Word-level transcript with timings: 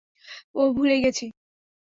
ওহ, 0.55 0.69
ভুলেই 0.75 0.99
গেছি। 1.03 1.25